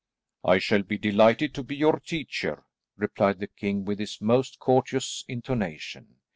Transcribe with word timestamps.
"I 0.43 0.57
shall 0.57 0.81
be 0.81 0.97
delighted 0.97 1.53
to 1.53 1.61
be 1.63 1.75
your 1.75 1.99
teacher," 1.99 2.65
replied 2.97 3.37
the 3.37 3.45
king 3.45 3.85
with 3.85 3.99
his 3.99 4.19
most 4.19 4.57
courteous 4.59 5.23
intonation. 5.27 6.15